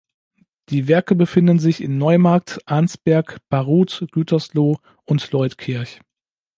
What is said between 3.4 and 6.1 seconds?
Baruth, Gütersloh und Leutkirch.